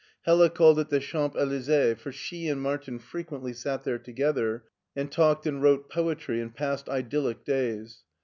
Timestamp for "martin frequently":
2.59-3.53